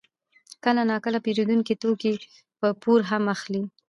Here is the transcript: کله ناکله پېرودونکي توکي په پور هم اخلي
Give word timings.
کله 0.63 0.81
ناکله 0.91 1.19
پېرودونکي 1.25 1.73
توکي 1.81 2.11
په 2.59 2.67
پور 2.81 2.99
هم 3.09 3.23
اخلي 3.35 3.61